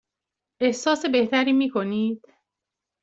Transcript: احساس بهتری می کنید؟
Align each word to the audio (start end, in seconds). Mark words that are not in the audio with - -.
احساس 0.59 1.05
بهتری 1.05 1.53
می 1.53 1.69
کنید؟ 1.69 2.21